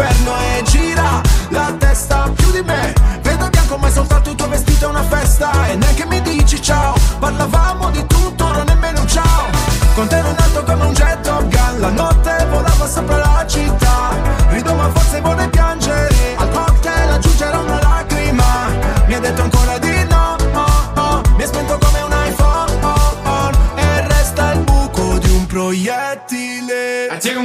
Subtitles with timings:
[0.00, 2.92] inferno e gira la testa più di me.
[3.20, 6.60] Vedo bianco ma è soltanto il tuo vestito è una festa e neanche mi dici
[6.62, 6.94] ciao.
[7.18, 9.48] Parlavamo di tutto, non nemmeno un ciao.
[9.94, 13.44] Con te ero in alto come un jet Top Gun La notte volava sopra la
[13.46, 14.14] città
[14.48, 18.68] Rido ma forse vorrei piangere Al cocktail aggiungerò una lacrima
[19.06, 21.22] Mi ha detto ancora di no oh, oh.
[21.36, 23.50] Mi è spento come un iPhone oh, oh.
[23.74, 27.36] E resta il buco di un proiettile I take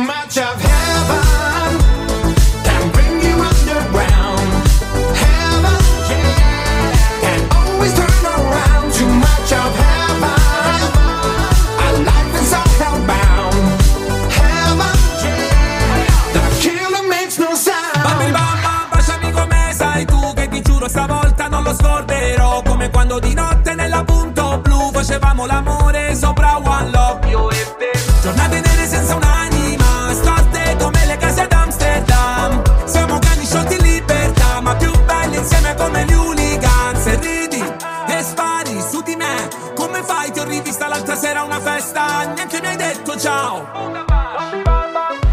[23.15, 24.91] quando di notte nella punto blu.
[24.91, 27.27] Facevamo l'amore sopra One Love.
[27.29, 27.91] Io e te.
[28.21, 32.61] Giornate nere senza un'anima Storte come le case ad Amsterdam.
[32.85, 37.63] Siamo cani sciolti in libertà Ma più belli insieme come gli hooligans E ridi
[38.07, 40.31] e spari su di me Come fai?
[40.31, 42.33] Ti ho rivista l'altra sera a una festa.
[42.33, 43.67] Neanche mi hai detto ciao.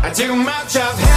[0.04, 1.11] I too much of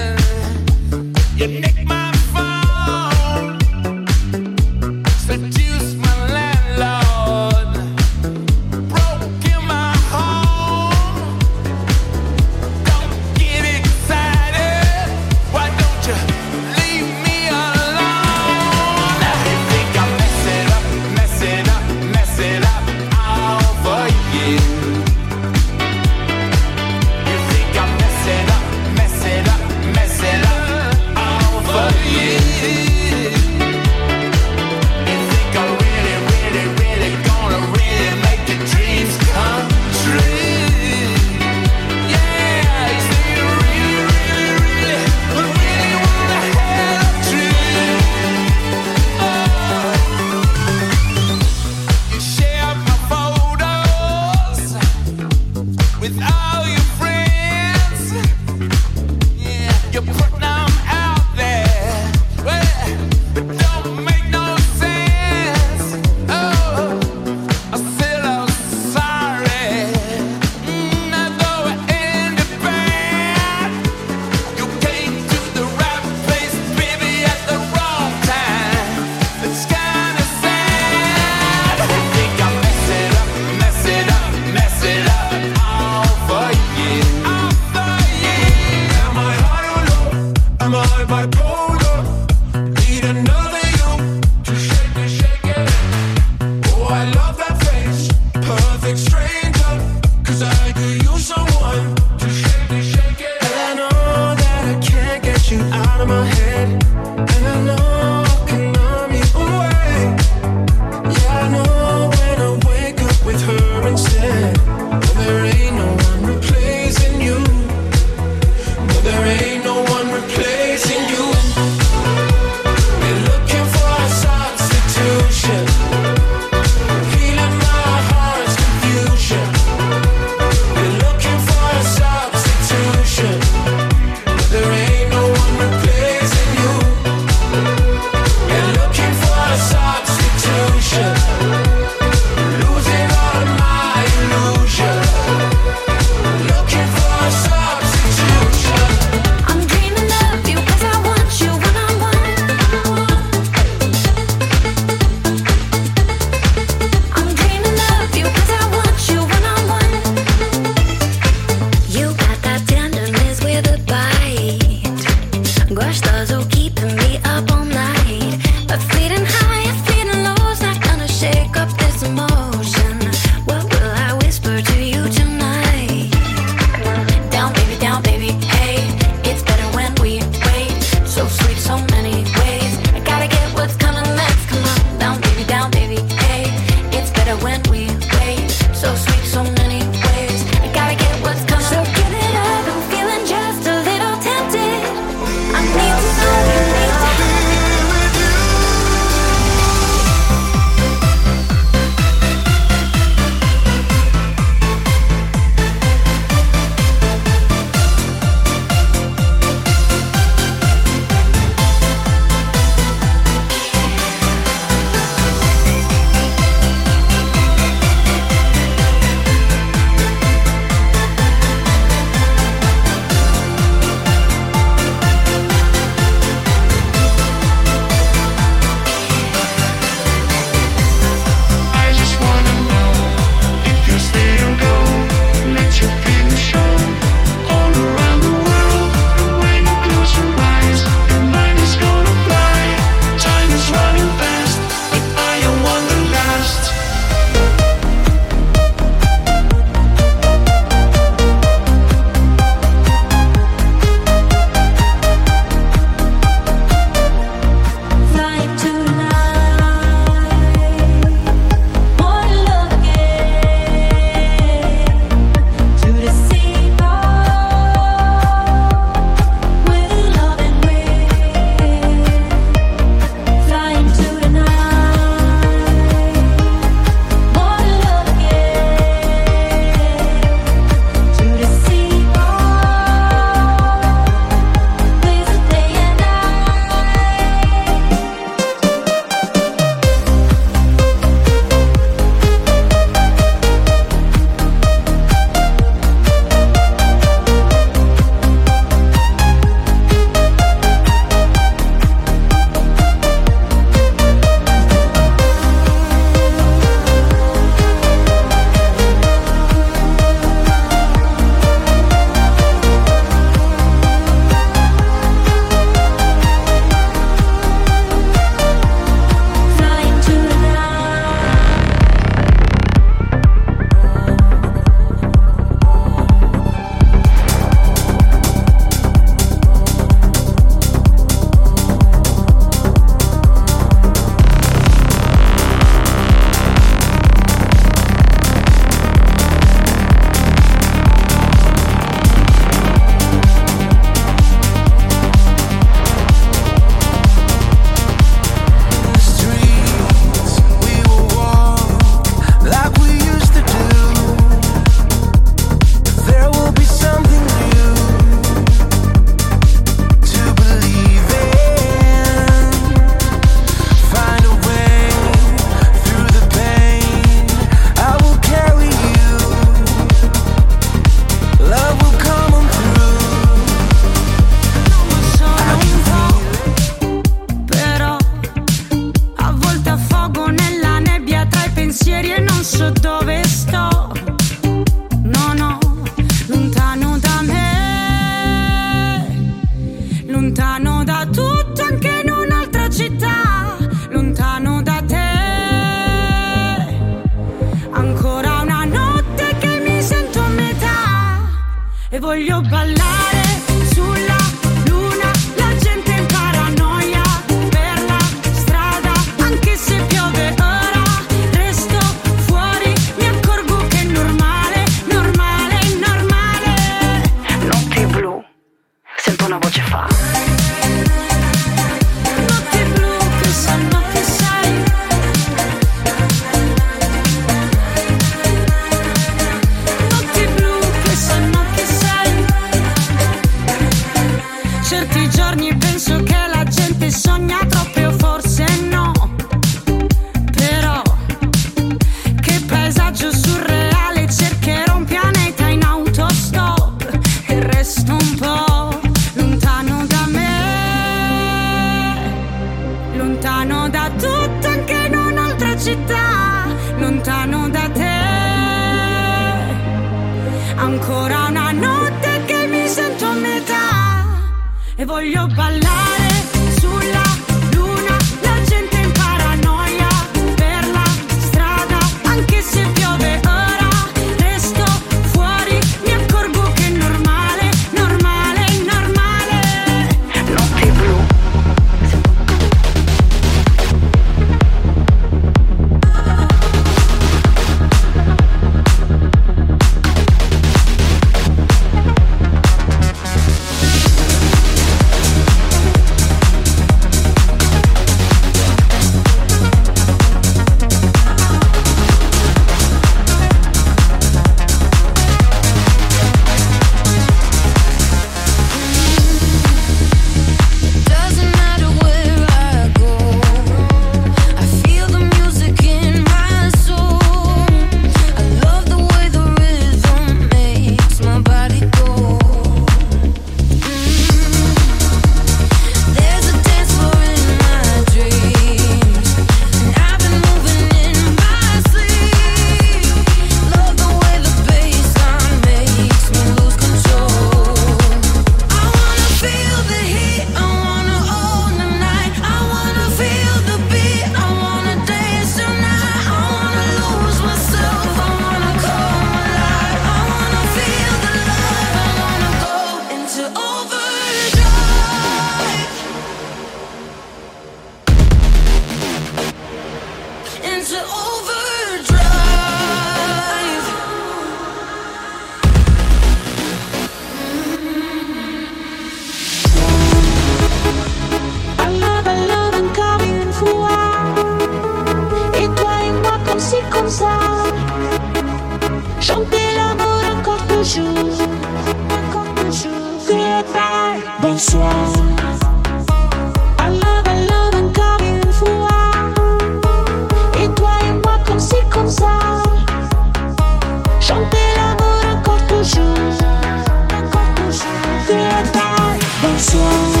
[599.41, 600.00] soir.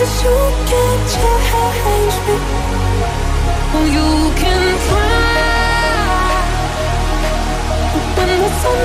[0.00, 0.30] Cause you
[0.64, 2.36] can't change me.
[3.92, 4.64] You can
[8.16, 8.78] when the sun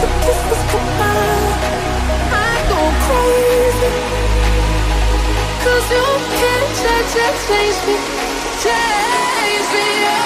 [0.00, 0.08] to
[2.32, 2.80] I go
[5.92, 6.06] you
[6.40, 7.12] can't change,
[7.46, 7.96] change me.
[8.64, 10.23] Change me.